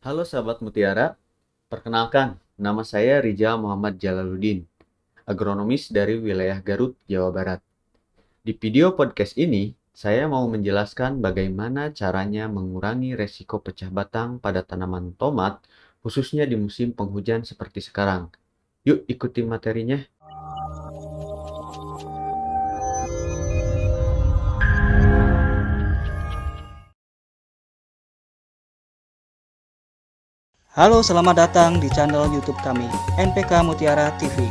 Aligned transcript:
Halo 0.00 0.24
sahabat 0.24 0.64
Mutiara, 0.64 1.20
perkenalkan, 1.68 2.40
nama 2.56 2.80
saya 2.88 3.20
Rijal 3.20 3.60
Muhammad 3.60 4.00
Jalaluddin, 4.00 4.64
agronomis 5.28 5.92
dari 5.92 6.16
wilayah 6.16 6.56
Garut, 6.64 6.96
Jawa 7.04 7.28
Barat. 7.28 7.60
Di 8.40 8.56
video 8.56 8.96
podcast 8.96 9.36
ini, 9.36 9.76
saya 9.92 10.24
mau 10.24 10.48
menjelaskan 10.48 11.20
bagaimana 11.20 11.92
caranya 11.92 12.48
mengurangi 12.48 13.12
resiko 13.12 13.60
pecah 13.60 13.92
batang 13.92 14.40
pada 14.40 14.64
tanaman 14.64 15.12
tomat, 15.20 15.60
khususnya 16.00 16.48
di 16.48 16.56
musim 16.56 16.96
penghujan 16.96 17.44
seperti 17.44 17.84
sekarang. 17.84 18.32
Yuk 18.88 19.04
ikuti 19.04 19.44
materinya. 19.44 20.00
Halo, 30.80 31.04
selamat 31.04 31.36
datang 31.36 31.76
di 31.76 31.92
channel 31.92 32.32
YouTube 32.32 32.56
kami, 32.64 32.88
NPK 33.20 33.68
Mutiara 33.68 34.16
TV. 34.16 34.48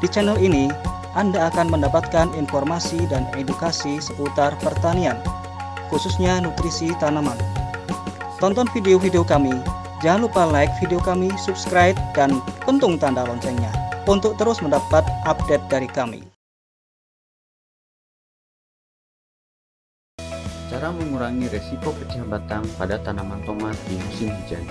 Di 0.00 0.08
channel 0.08 0.40
ini, 0.40 0.72
Anda 1.12 1.52
akan 1.52 1.68
mendapatkan 1.68 2.32
informasi 2.32 3.04
dan 3.12 3.28
edukasi 3.36 4.00
seputar 4.00 4.56
pertanian, 4.64 5.20
khususnya 5.92 6.40
nutrisi 6.40 6.96
tanaman. 6.96 7.36
Tonton 8.40 8.64
video-video 8.72 9.20
kami, 9.20 9.52
jangan 10.00 10.24
lupa 10.24 10.48
like 10.48 10.72
video 10.80 10.96
kami, 10.96 11.28
subscribe, 11.36 12.00
dan 12.16 12.40
pentung 12.64 12.96
tanda 12.96 13.28
loncengnya 13.28 13.68
untuk 14.08 14.40
terus 14.40 14.64
mendapat 14.64 15.04
update 15.28 15.68
dari 15.68 15.92
kami. 15.92 16.24
Cara 20.72 20.88
mengurangi 20.88 21.52
resiko 21.52 21.92
pecah 21.92 22.24
batang 22.32 22.64
pada 22.80 22.96
tanaman 22.96 23.44
tomat 23.44 23.76
di 23.92 24.00
musim 24.00 24.32
hujan. 24.32 24.64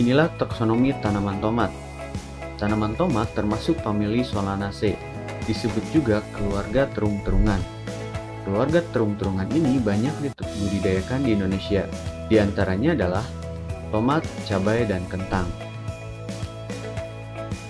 Inilah 0.00 0.32
taksonomi 0.40 0.96
tanaman 1.04 1.44
tomat. 1.44 1.68
Tanaman 2.56 2.96
tomat 2.96 3.36
termasuk 3.36 3.76
famili 3.84 4.24
Solanaceae, 4.24 4.96
disebut 5.44 5.84
juga 5.92 6.24
keluarga 6.32 6.88
terung-terungan. 6.96 7.60
Keluarga 8.48 8.80
terung-terungan 8.96 9.44
ini 9.52 9.76
banyak 9.76 10.32
dibudidayakan 10.40 11.20
di 11.20 11.36
Indonesia, 11.36 11.84
di 12.32 12.40
antaranya 12.40 12.96
adalah 12.96 13.20
tomat, 13.92 14.24
cabai, 14.48 14.88
dan 14.88 15.04
kentang. 15.12 15.44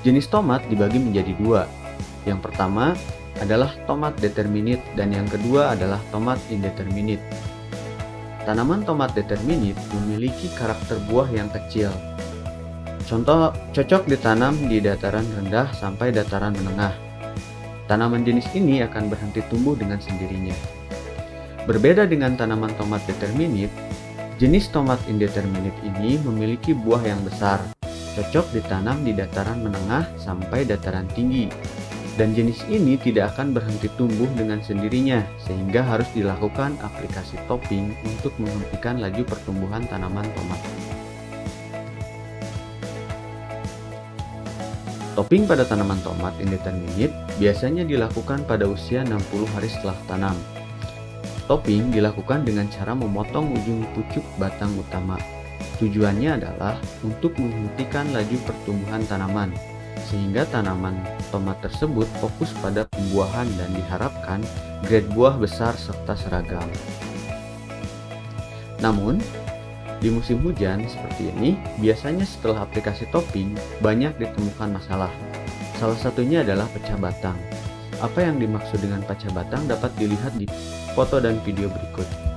Jenis 0.06 0.30
tomat 0.30 0.62
dibagi 0.70 1.02
menjadi 1.02 1.34
dua. 1.34 1.66
Yang 2.30 2.46
pertama 2.46 2.94
adalah 3.42 3.74
tomat 3.90 4.14
determinate 4.22 4.86
dan 4.94 5.10
yang 5.10 5.26
kedua 5.26 5.74
adalah 5.74 5.98
tomat 6.14 6.38
indeterminate. 6.46 7.26
Tanaman 8.48 8.82
tomat 8.88 9.12
determinate 9.12 9.78
memiliki 9.94 10.48
karakter 10.56 10.96
buah 11.08 11.28
yang 11.28 11.52
kecil, 11.52 11.92
Contoh 13.10 13.50
cocok 13.74 14.06
ditanam 14.06 14.54
di 14.70 14.78
dataran 14.78 15.26
rendah 15.34 15.66
sampai 15.74 16.14
dataran 16.14 16.54
menengah. 16.54 16.94
Tanaman 17.90 18.22
jenis 18.22 18.46
ini 18.54 18.86
akan 18.86 19.10
berhenti 19.10 19.42
tumbuh 19.50 19.74
dengan 19.74 19.98
sendirinya. 19.98 20.54
Berbeda 21.66 22.06
dengan 22.06 22.38
tanaman 22.38 22.70
tomat 22.78 23.02
determinate, 23.10 23.74
jenis 24.38 24.70
tomat 24.70 25.02
indeterminate 25.10 25.74
ini 25.82 26.22
memiliki 26.22 26.70
buah 26.70 27.02
yang 27.02 27.18
besar, 27.26 27.58
cocok 28.14 28.54
ditanam 28.54 29.02
di 29.02 29.10
dataran 29.10 29.58
menengah 29.58 30.06
sampai 30.14 30.62
dataran 30.62 31.10
tinggi. 31.10 31.50
Dan 32.20 32.36
jenis 32.36 32.60
ini 32.68 33.00
tidak 33.00 33.32
akan 33.32 33.56
berhenti 33.56 33.88
tumbuh 33.96 34.28
dengan 34.36 34.60
sendirinya, 34.60 35.24
sehingga 35.40 35.80
harus 35.80 36.04
dilakukan 36.12 36.76
aplikasi 36.84 37.40
topping 37.48 37.96
untuk 38.04 38.36
menghentikan 38.36 39.00
laju 39.00 39.24
pertumbuhan 39.24 39.88
tanaman 39.88 40.28
tomat. 40.36 40.60
Topping 45.16 45.48
pada 45.48 45.64
tanaman 45.64 45.96
tomat 46.04 46.36
indeterminate 46.44 47.16
biasanya 47.40 47.88
dilakukan 47.88 48.44
pada 48.44 48.68
usia 48.68 49.00
60 49.00 49.56
hari 49.56 49.72
setelah 49.72 49.96
tanam. 50.04 50.36
Topping 51.48 51.88
dilakukan 51.88 52.44
dengan 52.44 52.68
cara 52.68 52.92
memotong 52.92 53.48
ujung 53.48 53.80
pucuk 53.96 54.28
batang 54.36 54.76
utama. 54.76 55.16
Tujuannya 55.80 56.36
adalah 56.36 56.76
untuk 57.00 57.32
menghentikan 57.40 58.12
laju 58.12 58.36
pertumbuhan 58.44 59.08
tanaman, 59.08 59.56
sehingga 60.10 60.42
tanaman 60.50 60.98
tomat 61.30 61.62
tersebut 61.62 62.10
fokus 62.18 62.50
pada 62.58 62.82
pembuahan 62.90 63.46
dan 63.54 63.70
diharapkan 63.78 64.42
grade 64.82 65.06
buah 65.14 65.38
besar 65.38 65.78
serta 65.78 66.18
seragam. 66.18 66.66
Namun, 68.82 69.22
di 70.02 70.10
musim 70.10 70.42
hujan 70.42 70.82
seperti 70.90 71.30
ini, 71.36 71.54
biasanya 71.78 72.26
setelah 72.26 72.66
aplikasi 72.66 73.06
topping, 73.14 73.54
banyak 73.78 74.10
ditemukan 74.18 74.80
masalah. 74.80 75.12
Salah 75.78 75.96
satunya 76.00 76.42
adalah 76.42 76.66
pecah 76.72 76.98
batang. 76.98 77.36
Apa 78.00 78.24
yang 78.24 78.40
dimaksud 78.40 78.80
dengan 78.80 79.04
pecah 79.04 79.30
batang 79.30 79.68
dapat 79.68 79.92
dilihat 80.00 80.32
di 80.40 80.48
foto 80.96 81.20
dan 81.20 81.36
video 81.44 81.68
berikut. 81.68 82.29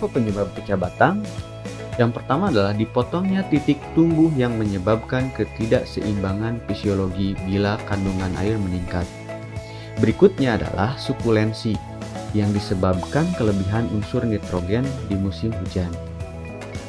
Apa 0.00 0.08
penyebab 0.16 0.48
pecah 0.56 0.80
batang? 0.80 1.20
Yang 2.00 2.16
pertama 2.16 2.48
adalah 2.48 2.72
dipotongnya 2.72 3.44
titik 3.52 3.76
tumbuh 3.92 4.32
yang 4.32 4.56
menyebabkan 4.56 5.28
ketidakseimbangan 5.36 6.56
fisiologi 6.64 7.36
bila 7.44 7.76
kandungan 7.84 8.32
air 8.40 8.56
meningkat. 8.56 9.04
Berikutnya 10.00 10.56
adalah 10.56 10.96
sukulensi 10.96 11.76
yang 12.32 12.48
disebabkan 12.56 13.28
kelebihan 13.36 13.92
unsur 13.92 14.24
nitrogen 14.24 14.88
di 15.12 15.20
musim 15.20 15.52
hujan. 15.60 15.92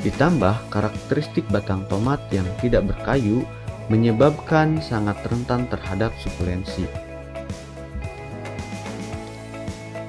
Ditambah 0.07 0.71
karakteristik 0.71 1.43
batang 1.51 1.83
tomat 1.91 2.23
yang 2.31 2.47
tidak 2.63 2.87
berkayu 2.87 3.43
menyebabkan 3.91 4.79
sangat 4.79 5.19
rentan 5.27 5.67
terhadap 5.67 6.15
sukulensi. 6.23 6.87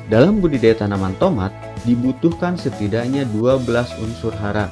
Dalam 0.07 0.39
budidaya 0.39 0.79
tanaman 0.87 1.19
tomat, 1.19 1.51
dibutuhkan 1.83 2.55
setidaknya 2.55 3.27
12 3.35 3.67
unsur 4.03 4.33
hara 4.39 4.71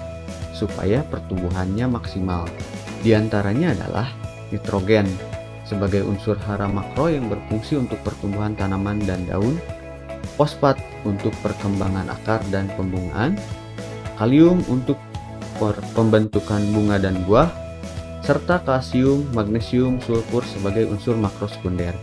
supaya 0.55 1.03
pertumbuhannya 1.09 1.89
maksimal. 1.89 2.47
Di 3.01 3.17
antaranya 3.17 3.73
adalah 3.73 4.09
nitrogen 4.53 5.09
sebagai 5.65 6.03
unsur 6.03 6.35
hara 6.45 6.67
makro 6.67 7.07
yang 7.07 7.31
berfungsi 7.31 7.79
untuk 7.79 8.03
pertumbuhan 8.03 8.59
tanaman 8.59 8.99
dan 9.07 9.23
daun, 9.31 9.57
fosfat 10.35 10.77
untuk 11.07 11.31
perkembangan 11.41 12.11
akar 12.11 12.43
dan 12.51 12.67
pembungaan, 12.75 13.39
kalium 14.19 14.61
untuk 14.67 14.99
pembentukan 15.95 16.61
bunga 16.75 16.99
dan 16.99 17.23
buah, 17.25 17.49
serta 18.25 18.61
kalsium, 18.67 19.25
magnesium, 19.33 20.03
sulfur 20.03 20.45
sebagai 20.45 20.91
unsur 20.91 21.15
makro 21.17 21.49
sekunder. 21.49 21.95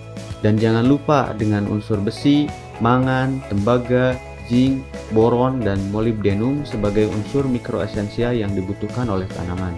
Dan 0.41 0.57
jangan 0.57 0.85
lupa 0.85 1.33
dengan 1.33 1.65
unsur 1.65 1.97
besi, 1.97 2.45
mangan, 2.77 3.41
tembaga, 3.49 4.13
zinc, 4.47 4.83
boron, 5.11 5.59
dan 5.59 5.79
molybdenum 5.91 6.63
sebagai 6.63 7.11
unsur 7.11 7.45
mikroesensial 7.47 8.35
yang 8.35 8.51
dibutuhkan 8.55 9.07
oleh 9.11 9.27
tanaman. 9.31 9.75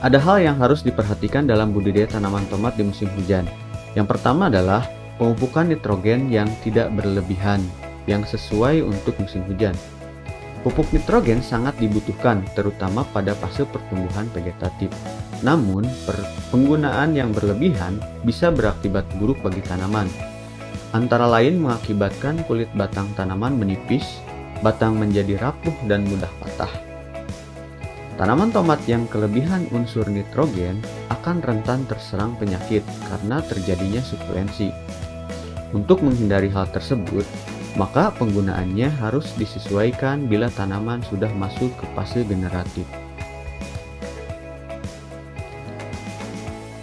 Ada 0.00 0.16
hal 0.16 0.40
yang 0.40 0.56
harus 0.56 0.80
diperhatikan 0.80 1.44
dalam 1.44 1.76
budidaya 1.76 2.08
tanaman 2.08 2.44
tomat 2.48 2.72
di 2.74 2.88
musim 2.88 3.06
hujan. 3.20 3.44
Yang 3.92 4.16
pertama 4.16 4.48
adalah 4.48 4.88
pemupukan 5.20 5.68
nitrogen 5.68 6.32
yang 6.32 6.48
tidak 6.64 6.88
berlebihan, 6.96 7.60
yang 8.08 8.24
sesuai 8.24 8.80
untuk 8.80 9.12
musim 9.20 9.44
hujan. 9.44 9.76
Pupuk 10.64 10.88
nitrogen 10.92 11.44
sangat 11.44 11.76
dibutuhkan, 11.80 12.44
terutama 12.56 13.04
pada 13.12 13.36
fase 13.36 13.68
pertumbuhan 13.68 14.28
vegetatif. 14.32 14.88
Namun, 15.40 15.84
penggunaan 16.48 17.16
yang 17.16 17.32
berlebihan 17.32 18.00
bisa 18.24 18.48
berakibat 18.52 19.04
buruk 19.16 19.40
bagi 19.40 19.64
tanaman, 19.64 20.08
antara 20.90 21.26
lain 21.26 21.62
mengakibatkan 21.62 22.42
kulit 22.46 22.70
batang 22.74 23.06
tanaman 23.14 23.54
menipis, 23.54 24.18
batang 24.60 24.98
menjadi 24.98 25.38
rapuh 25.38 25.74
dan 25.86 26.06
mudah 26.06 26.30
patah. 26.42 26.70
Tanaman 28.20 28.52
tomat 28.52 28.84
yang 28.84 29.08
kelebihan 29.08 29.64
unsur 29.72 30.04
nitrogen 30.04 30.84
akan 31.08 31.40
rentan 31.40 31.88
terserang 31.88 32.36
penyakit 32.36 32.84
karena 33.08 33.40
terjadinya 33.40 34.04
sukulensi. 34.04 34.68
Untuk 35.72 36.04
menghindari 36.04 36.52
hal 36.52 36.68
tersebut, 36.68 37.24
maka 37.78 38.12
penggunaannya 38.18 38.92
harus 39.00 39.30
disesuaikan 39.40 40.28
bila 40.28 40.52
tanaman 40.52 41.00
sudah 41.08 41.30
masuk 41.32 41.70
ke 41.80 41.86
fase 41.96 42.20
generatif. 42.26 42.84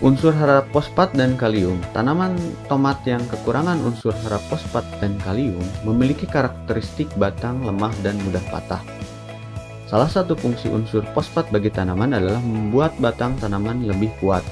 Unsur 0.07 0.31
hara 0.31 0.63
fosfat 0.71 1.12
dan 1.19 1.36
kalium 1.36 1.83
Tanaman 1.92 2.39
tomat 2.71 2.95
yang 3.04 3.19
kekurangan 3.27 3.75
unsur 3.83 4.15
hara 4.24 4.39
fosfat 4.48 4.88
dan 5.04 5.19
kalium 5.19 5.59
memiliki 5.83 6.24
karakteristik 6.24 7.12
batang 7.19 7.59
lemah 7.68 7.92
dan 8.07 8.15
mudah 8.24 8.39
patah. 8.48 8.80
Salah 9.83 10.07
satu 10.07 10.31
fungsi 10.39 10.71
unsur 10.71 11.04
fosfat 11.12 11.51
bagi 11.51 11.68
tanaman 11.68 12.15
adalah 12.15 12.39
membuat 12.39 12.95
batang 13.04 13.36
tanaman 13.36 13.83
lebih 13.83 14.07
kuat. 14.24 14.48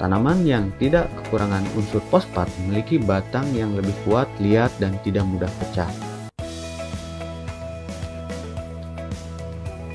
Tanaman 0.00 0.48
yang 0.48 0.72
tidak 0.80 1.12
kekurangan 1.12 1.68
unsur 1.76 2.00
fosfat 2.08 2.48
memiliki 2.64 2.96
batang 2.96 3.52
yang 3.52 3.76
lebih 3.76 3.92
kuat, 4.08 4.32
liat, 4.40 4.72
dan 4.80 4.96
tidak 5.04 5.28
mudah 5.28 5.52
pecah. 5.60 5.92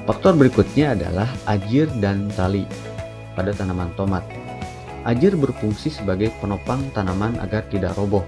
Faktor 0.06 0.38
berikutnya 0.38 0.94
adalah 0.94 1.26
ajir 1.50 1.90
dan 1.98 2.30
tali 2.38 2.70
pada 3.34 3.50
tanaman 3.50 3.90
tomat. 3.98 4.45
Ajir 5.06 5.38
berfungsi 5.38 5.94
sebagai 5.94 6.34
penopang 6.42 6.82
tanaman 6.90 7.38
agar 7.38 7.62
tidak 7.70 7.94
roboh. 7.94 8.26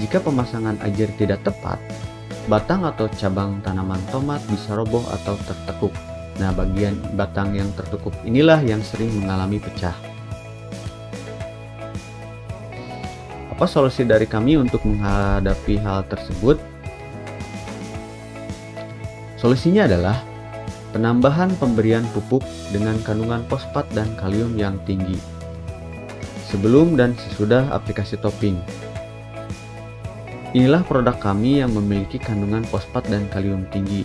Jika 0.00 0.24
pemasangan 0.24 0.80
ajir 0.88 1.12
tidak 1.20 1.44
tepat, 1.44 1.76
batang 2.48 2.88
atau 2.88 3.12
cabang 3.12 3.60
tanaman 3.60 4.00
tomat 4.08 4.40
bisa 4.48 4.72
roboh 4.72 5.04
atau 5.12 5.36
tertekuk. 5.44 5.92
Nah, 6.40 6.48
bagian 6.56 6.96
batang 7.12 7.52
yang 7.52 7.68
tertekuk 7.76 8.16
inilah 8.24 8.64
yang 8.64 8.80
sering 8.80 9.12
mengalami 9.20 9.60
pecah. 9.60 9.92
Apa 13.52 13.68
solusi 13.68 14.08
dari 14.08 14.24
kami 14.24 14.56
untuk 14.56 14.80
menghadapi 14.88 15.76
hal 15.76 16.08
tersebut? 16.08 16.56
Solusinya 19.36 19.84
adalah 19.84 20.24
penambahan 20.96 21.52
pemberian 21.60 22.08
pupuk 22.16 22.40
dengan 22.72 22.96
kandungan 23.04 23.44
fosfat 23.52 23.84
dan 23.92 24.08
kalium 24.16 24.56
yang 24.56 24.80
tinggi 24.88 25.31
sebelum 26.52 27.00
dan 27.00 27.16
sesudah 27.16 27.72
aplikasi 27.72 28.20
topping. 28.20 28.60
Inilah 30.52 30.84
produk 30.84 31.16
kami 31.16 31.64
yang 31.64 31.72
memiliki 31.72 32.20
kandungan 32.20 32.60
fosfat 32.68 33.08
dan 33.08 33.24
kalium 33.32 33.64
tinggi. 33.72 34.04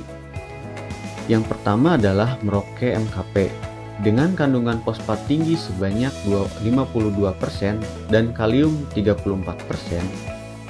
Yang 1.27 1.51
pertama 1.51 1.99
adalah 1.99 2.39
Merauke 2.39 2.95
MKP 2.95 3.51
dengan 3.99 4.31
kandungan 4.31 4.79
fosfat 4.87 5.19
tinggi 5.27 5.59
sebanyak 5.59 6.15
52% 6.23 7.83
dan 8.07 8.31
kalium 8.31 8.79
34%. 8.95 9.35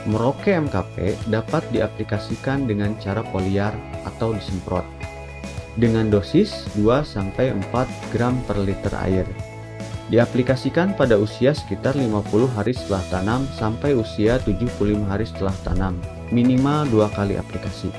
Merauke 0.10 0.58
MKP 0.58 1.14
dapat 1.30 1.62
diaplikasikan 1.70 2.66
dengan 2.66 2.98
cara 2.98 3.22
poliar 3.30 3.78
atau 4.02 4.34
disemprot 4.34 4.88
dengan 5.78 6.10
dosis 6.10 6.66
2-4 6.74 7.70
gram 8.10 8.34
per 8.50 8.58
liter 8.58 8.94
air. 8.98 9.30
Diaplikasikan 10.08 10.96
pada 10.96 11.20
usia 11.20 11.52
sekitar 11.52 11.92
50 12.00 12.48
hari 12.56 12.72
setelah 12.72 13.04
tanam 13.12 13.44
sampai 13.60 13.92
usia 13.92 14.40
75 14.40 15.04
hari 15.04 15.28
setelah 15.28 15.52
tanam, 15.68 16.00
minimal 16.32 16.88
dua 16.88 17.12
kali 17.12 17.36
aplikasi. 17.36 17.92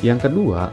Yang 0.00 0.28
kedua, 0.32 0.72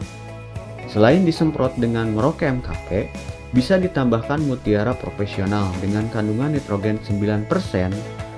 selain 0.88 1.28
disemprot 1.28 1.76
dengan 1.76 2.16
Merauke 2.16 2.48
MKP, 2.48 3.12
bisa 3.52 3.76
ditambahkan 3.76 4.40
mutiara 4.48 4.96
profesional 4.96 5.68
dengan 5.84 6.08
kandungan 6.08 6.56
nitrogen 6.56 7.04
9%, 7.04 7.52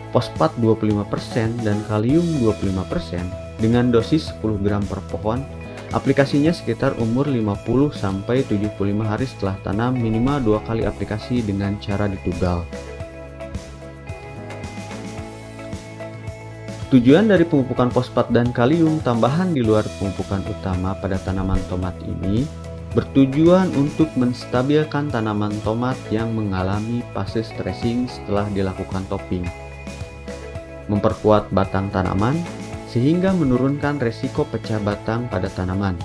fosfat 0.10 0.52
25%, 0.58 1.62
dan 1.62 1.78
kalium 1.86 2.26
25% 2.42 3.62
dengan 3.62 3.94
dosis 3.94 4.34
10 4.42 4.58
gram 4.66 4.82
per 4.90 5.06
pohon 5.14 5.46
Aplikasinya 5.94 6.50
sekitar 6.56 6.98
umur 6.98 7.30
50-75 7.30 8.74
hari 9.04 9.26
setelah 9.30 9.56
tanam 9.62 9.94
minimal 9.94 10.42
dua 10.42 10.60
kali 10.66 10.88
aplikasi 10.88 11.46
dengan 11.46 11.78
cara 11.84 12.10
ditugal. 12.10 12.66
Tujuan 16.94 17.28
dari 17.28 17.44
pemupukan 17.44 17.92
fosfat 17.92 18.32
dan 18.32 18.54
kalium 18.56 19.04
tambahan 19.04 19.52
di 19.52 19.60
luar 19.60 19.84
pemupukan 20.00 20.40
utama 20.48 20.96
pada 20.96 21.18
tanaman 21.18 21.60
tomat 21.68 21.98
ini 22.06 22.46
bertujuan 22.96 23.68
untuk 23.76 24.08
menstabilkan 24.16 25.12
tanaman 25.12 25.52
tomat 25.68 26.00
yang 26.08 26.32
mengalami 26.32 27.04
fase 27.12 27.44
stressing 27.44 28.08
setelah 28.08 28.48
dilakukan 28.56 29.04
topping, 29.12 29.44
memperkuat 30.88 31.52
batang 31.52 31.92
tanaman, 31.92 32.40
sehingga 32.96 33.36
menurunkan 33.36 34.00
resiko 34.00 34.48
pecah 34.48 34.80
batang 34.80 35.28
pada 35.28 35.52
tanaman. 35.52 36.00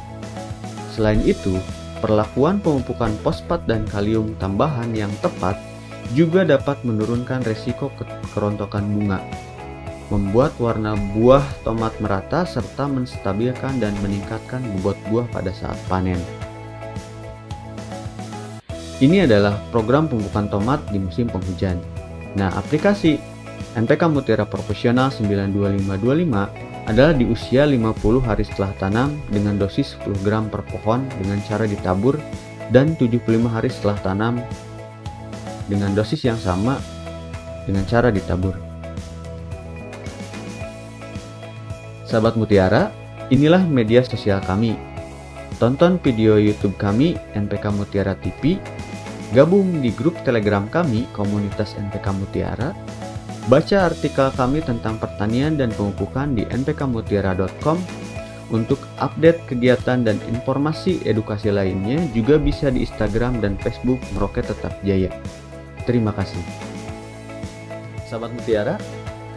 Selain 0.90 1.22
itu, 1.22 1.54
perlakuan 2.02 2.58
pemupukan 2.58 3.14
fosfat 3.22 3.62
dan 3.70 3.86
kalium 3.94 4.34
tambahan 4.42 4.90
yang 4.90 5.14
tepat 5.22 5.54
juga 6.18 6.42
dapat 6.42 6.82
menurunkan 6.82 7.46
resiko 7.46 7.94
kerontokan 8.34 8.90
bunga, 8.90 9.22
membuat 10.10 10.50
warna 10.58 10.98
buah 11.14 11.46
tomat 11.62 11.94
merata 12.02 12.42
serta 12.42 12.90
menstabilkan 12.90 13.78
dan 13.78 13.94
meningkatkan 14.02 14.58
bobot 14.82 14.98
buah 15.14 15.30
pada 15.30 15.54
saat 15.54 15.78
panen. 15.86 16.18
Ini 18.98 19.30
adalah 19.30 19.62
program 19.70 20.10
pemupukan 20.10 20.50
tomat 20.50 20.82
di 20.90 20.98
musim 20.98 21.30
penghujan. 21.30 21.78
Nah, 22.34 22.50
aplikasi 22.58 23.22
NPK 23.78 24.10
Mutiara 24.10 24.42
Profesional 24.42 25.14
92525 25.14 26.69
adalah 26.90 27.14
di 27.14 27.22
usia 27.22 27.62
50 27.62 28.26
hari 28.26 28.42
setelah 28.42 28.74
tanam 28.82 29.14
dengan 29.30 29.54
dosis 29.54 29.94
10 30.02 30.26
gram 30.26 30.50
per 30.50 30.66
pohon 30.66 31.06
dengan 31.22 31.38
cara 31.46 31.62
ditabur 31.62 32.18
dan 32.74 32.98
75 32.98 33.46
hari 33.46 33.70
setelah 33.70 33.98
tanam 34.02 34.42
dengan 35.70 35.94
dosis 35.94 36.26
yang 36.26 36.34
sama 36.34 36.82
dengan 37.62 37.86
cara 37.86 38.10
ditabur. 38.10 38.58
Sahabat 42.10 42.34
Mutiara, 42.34 42.90
inilah 43.30 43.62
media 43.62 44.02
sosial 44.02 44.42
kami. 44.42 44.74
Tonton 45.62 46.02
video 46.02 46.42
YouTube 46.42 46.74
kami 46.74 47.14
NPK 47.38 47.70
Mutiara 47.70 48.18
TV, 48.18 48.58
gabung 49.30 49.78
di 49.78 49.94
grup 49.94 50.18
Telegram 50.26 50.66
kami 50.66 51.06
komunitas 51.14 51.78
NPK 51.78 52.06
Mutiara 52.18 52.74
Baca 53.48 53.88
artikel 53.88 54.28
kami 54.36 54.60
tentang 54.60 55.00
pertanian 55.00 55.56
dan 55.56 55.72
pemupukan 55.72 56.36
di 56.36 56.44
npkmutiara.com. 56.50 57.80
Untuk 58.50 58.82
update 58.98 59.46
kegiatan 59.46 60.02
dan 60.02 60.18
informasi 60.26 60.98
edukasi 61.06 61.54
lainnya 61.54 62.02
juga 62.10 62.34
bisa 62.34 62.66
di 62.66 62.82
Instagram 62.82 63.38
dan 63.38 63.54
Facebook 63.62 64.02
Meroket 64.10 64.50
Tetap 64.50 64.74
Jaya. 64.82 65.14
Terima 65.86 66.10
kasih. 66.10 66.42
Sahabat 68.10 68.34
Mutiara, 68.34 68.74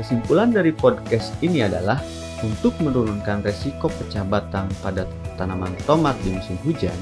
kesimpulan 0.01 0.49
dari 0.49 0.73
podcast 0.73 1.37
ini 1.45 1.61
adalah 1.61 2.01
untuk 2.41 2.73
menurunkan 2.81 3.45
resiko 3.45 3.85
pecah 3.85 4.25
batang 4.25 4.65
pada 4.81 5.05
tanaman 5.37 5.77
tomat 5.85 6.17
di 6.25 6.33
musim 6.33 6.57
hujan, 6.65 6.97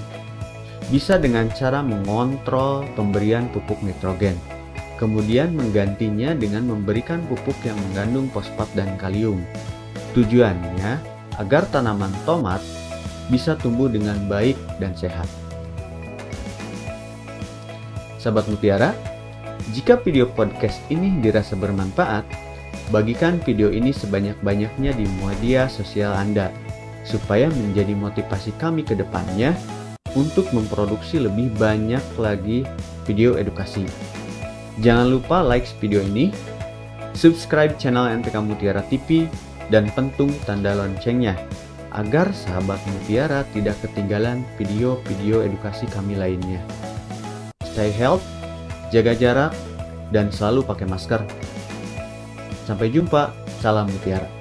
bisa 0.92 1.16
dengan 1.16 1.48
cara 1.56 1.80
mengontrol 1.80 2.84
pemberian 3.00 3.48
pupuk 3.56 3.80
nitrogen 3.80 4.36
kemudian 5.02 5.58
menggantinya 5.58 6.38
dengan 6.38 6.70
memberikan 6.70 7.26
pupuk 7.26 7.58
yang 7.66 7.74
mengandung 7.90 8.30
fosfat 8.30 8.70
dan 8.78 8.94
kalium. 9.02 9.42
Tujuannya 10.14 11.02
agar 11.42 11.66
tanaman 11.74 12.14
tomat 12.22 12.62
bisa 13.34 13.58
tumbuh 13.58 13.90
dengan 13.90 14.22
baik 14.30 14.54
dan 14.78 14.94
sehat. 14.94 15.26
Sahabat 18.22 18.46
Mutiara, 18.46 18.94
jika 19.74 19.98
video 19.98 20.30
podcast 20.30 20.78
ini 20.94 21.18
dirasa 21.26 21.58
bermanfaat, 21.58 22.22
bagikan 22.94 23.42
video 23.42 23.74
ini 23.74 23.90
sebanyak-banyaknya 23.90 24.94
di 24.94 25.10
media 25.26 25.66
sosial 25.66 26.14
Anda 26.14 26.54
supaya 27.02 27.50
menjadi 27.50 27.98
motivasi 27.98 28.54
kami 28.62 28.86
ke 28.86 28.94
depannya 28.94 29.58
untuk 30.14 30.46
memproduksi 30.54 31.18
lebih 31.18 31.50
banyak 31.58 32.04
lagi 32.22 32.62
video 33.10 33.42
edukasi. 33.42 34.21
Jangan 34.82 35.14
lupa 35.14 35.46
like 35.46 35.70
video 35.78 36.02
ini, 36.02 36.34
subscribe 37.14 37.78
channel 37.78 38.10
NPK 38.18 38.34
Mutiara 38.42 38.82
TV, 38.90 39.30
dan 39.70 39.86
pentung 39.94 40.34
tanda 40.50 40.74
loncengnya 40.74 41.38
agar 41.94 42.34
sahabat 42.34 42.82
Mutiara 42.90 43.46
tidak 43.54 43.78
ketinggalan 43.86 44.42
video-video 44.58 45.46
edukasi 45.46 45.86
kami 45.86 46.18
lainnya. 46.18 46.58
Stay 47.62 47.94
healthy, 47.94 48.26
jaga 48.90 49.14
jarak, 49.14 49.54
dan 50.10 50.34
selalu 50.34 50.66
pakai 50.66 50.90
masker. 50.90 51.22
Sampai 52.66 52.90
jumpa, 52.90 53.38
salam 53.62 53.86
Mutiara. 53.86 54.41